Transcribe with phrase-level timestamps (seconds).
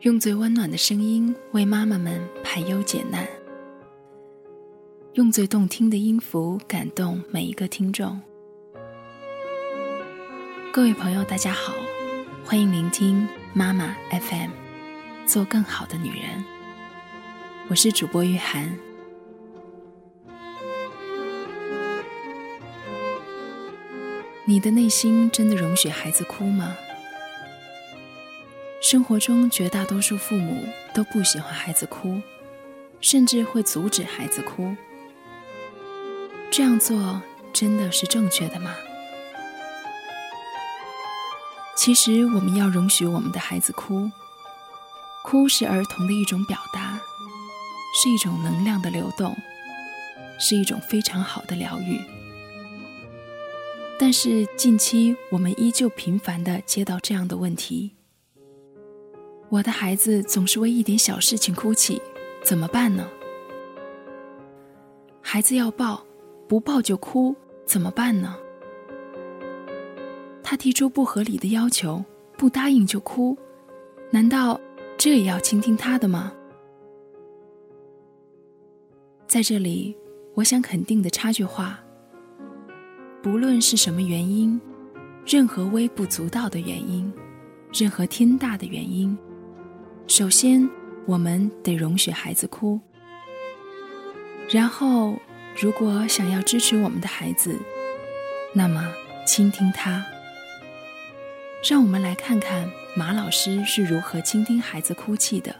[0.00, 3.28] 用最温暖的声音为妈妈们排忧解难，
[5.12, 8.18] 用最动听的音符感动每一个听众。
[10.72, 11.74] 各位朋友，大家好，
[12.42, 14.50] 欢迎聆听妈妈 FM，
[15.26, 16.42] 做更好的女人。
[17.68, 18.74] 我是主播玉涵。
[24.46, 26.74] 你的内心真的容许孩子哭吗？
[28.90, 32.20] 生活中绝大多数父母都不喜欢孩子哭，
[33.00, 34.74] 甚至会阻止孩子哭。
[36.50, 37.22] 这样做
[37.52, 38.74] 真的是正确的吗？
[41.76, 44.10] 其实，我们要容许我们的孩子哭。
[45.22, 46.98] 哭是儿童的一种表达，
[47.94, 49.36] 是一种能量的流动，
[50.40, 52.00] 是一种非常好的疗愈。
[54.00, 57.92] 但是，近期我们依旧频繁的接到这样的问题。
[59.50, 62.00] 我的孩子总是为一点小事情哭泣，
[62.44, 63.04] 怎么办呢？
[65.20, 66.06] 孩子要抱，
[66.46, 67.34] 不抱就哭，
[67.66, 68.36] 怎么办呢？
[70.40, 72.04] 他提出不合理的要求，
[72.38, 73.36] 不答应就哭，
[74.12, 74.60] 难道
[74.96, 76.32] 这也要倾听他的吗？
[79.26, 79.96] 在这里，
[80.34, 81.80] 我想肯定的插句话：
[83.20, 84.60] 不论是什么原因，
[85.26, 87.12] 任何微不足道的原因，
[87.72, 89.18] 任何天大的原因。
[90.10, 90.68] 首先，
[91.06, 92.80] 我们得容许孩子哭。
[94.50, 95.14] 然后，
[95.56, 97.56] 如果想要支持我们的孩子，
[98.52, 98.92] 那么
[99.24, 100.04] 倾听他。
[101.62, 105.54] 让我们来看看马老师是如何倾听孩子哭泣的。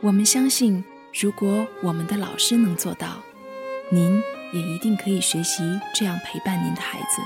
[0.00, 3.22] 我们相信，如果我们的老师能做到，
[3.88, 4.20] 您
[4.52, 5.62] 也一定可以学习
[5.94, 7.22] 这样陪伴您的孩子。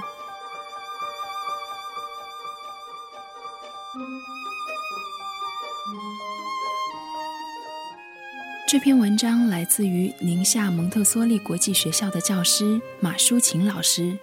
[8.68, 14.16] 这篇文章来自于宁夏蒙特梭利国际学校的教师马淑琴老师，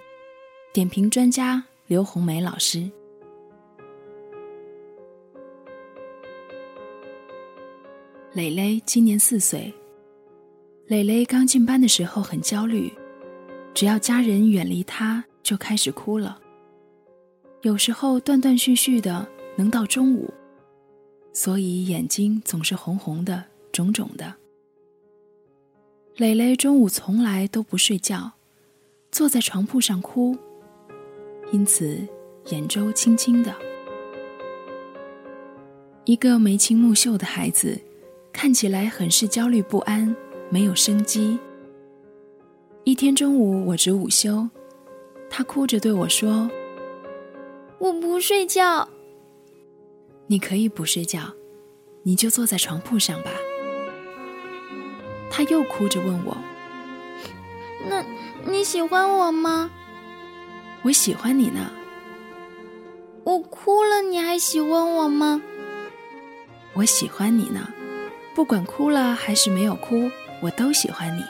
[0.72, 2.90] 点评专家刘红梅老师。
[8.32, 9.72] 蕾蕾今年四岁，
[10.86, 12.92] 蕾蕾刚进班的时候很焦虑，
[13.74, 16.40] 只要家人远离她就开始哭了，
[17.62, 20.32] 有时候断断续续的能到中午，
[21.32, 24.34] 所以眼睛总是红红的、肿肿的。
[26.16, 28.32] 蕾蕾中午从来都不睡觉，
[29.10, 30.36] 坐在床铺上哭，
[31.52, 31.98] 因此
[32.50, 33.54] 眼周青青的。
[36.04, 37.80] 一个眉清目秀的孩子，
[38.32, 40.14] 看起来很是焦虑不安，
[40.50, 41.38] 没有生机。
[42.84, 44.48] 一天中午我值午休，
[45.30, 46.50] 他哭着对我说
[47.78, 48.88] ：“我不睡觉。”
[50.30, 51.34] 你可以不睡觉，
[52.04, 53.32] 你就坐在床铺上吧。
[55.28, 56.36] 他又哭着问我
[57.90, 58.04] ：“那
[58.46, 59.68] 你喜欢我吗
[60.86, 61.72] ？”“我喜欢你呢。
[63.26, 65.42] ”“我哭了，你还喜欢我吗
[66.74, 67.68] ？”“我喜欢你呢，
[68.32, 70.08] 不管哭了还是没有哭，
[70.40, 71.24] 我都喜欢你。”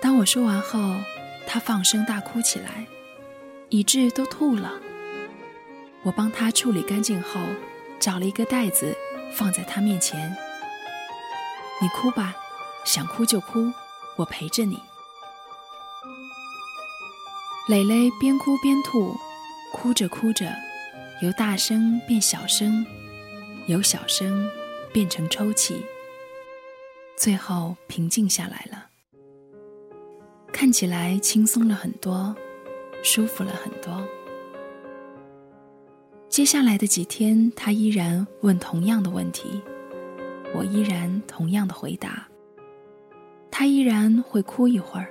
[0.00, 0.96] 当我说完后，
[1.46, 2.86] 他放声大哭起来，
[3.68, 4.80] 以致都吐了。
[6.02, 7.40] 我帮他处理干净后，
[7.98, 8.96] 找了一个袋子
[9.32, 10.34] 放在他面前。
[11.80, 12.34] 你哭吧，
[12.84, 13.70] 想哭就哭，
[14.16, 14.78] 我陪着你。
[17.68, 19.14] 蕾蕾边哭边吐，
[19.72, 20.50] 哭着哭着，
[21.22, 22.84] 由大声变小声，
[23.66, 24.50] 由小声
[24.92, 25.84] 变成抽泣，
[27.16, 28.86] 最后平静下来了，
[30.52, 32.34] 看起来轻松了很多，
[33.04, 34.02] 舒服了很多。
[36.40, 39.60] 接下来的几天，他依然问同样的问题。
[40.54, 42.26] 我依然同样的回答，
[43.50, 45.08] 他依然会哭一会儿，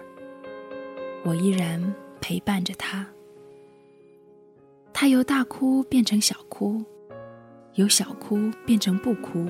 [1.23, 3.05] 我依然陪伴着他。
[4.91, 6.83] 他由大哭变成小哭，
[7.75, 9.45] 由小哭变成不哭，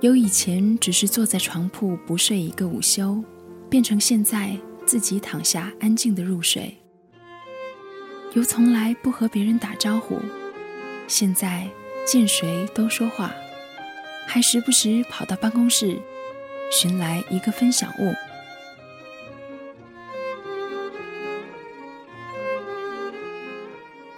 [0.00, 3.20] 由以前只是坐在床铺不睡一个午休，
[3.68, 4.56] 变成现在
[4.86, 6.72] 自己躺下安静的入睡，
[8.34, 10.18] 由从来不和别人打招呼，
[11.06, 11.68] 现在
[12.06, 13.30] 见谁都说话。
[14.26, 16.00] 还时不时跑到办公室，
[16.70, 18.14] 寻来一个分享物。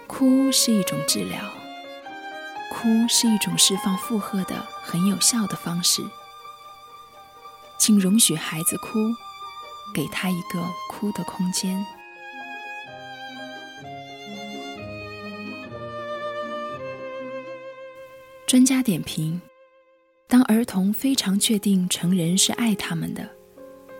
[0.07, 1.51] 哭是一种治疗，
[2.71, 6.01] 哭是一种释放负荷的很有效的方式。
[7.77, 8.97] 请容许孩子哭，
[9.93, 11.85] 给他一个哭的空间。
[18.47, 19.41] 专家点评：
[20.27, 23.27] 当儿童非常确定成人是爱他们的，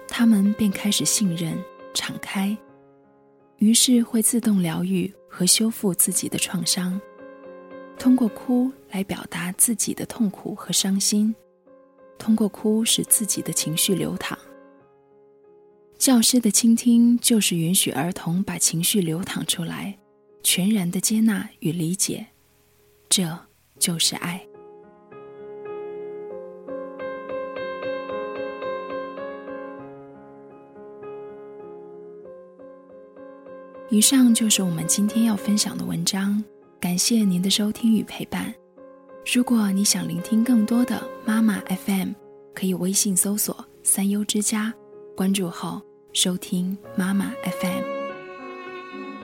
[0.08, 1.58] 他们便开始信任、
[1.96, 2.56] 敞开，
[3.58, 7.02] 于是会自动疗愈和修复自己的创伤，
[7.98, 11.34] 通过哭来表达自己的痛苦和伤心，
[12.20, 14.38] 通过哭使自己的情绪流淌。
[15.98, 19.98] 教师的倾听就是允许儿童把情绪流淌出来，
[20.44, 22.28] 全然的接纳与理解，
[23.10, 23.24] 这
[23.80, 24.46] 就是爱。
[33.90, 36.44] 以上就是我们今天要分享的文章，
[36.80, 38.54] 感谢您的收听与陪伴。
[39.34, 42.10] 如果你想聆听更多的妈妈 FM，
[42.54, 44.74] 可以微信搜索“三优之家”。
[45.16, 45.82] 关注后
[46.12, 47.32] 收听妈妈
[47.62, 47.84] FM。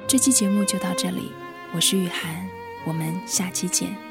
[0.08, 1.32] 这期节目就到这里，
[1.76, 2.48] 我是雨涵，
[2.86, 4.11] 我们下期见。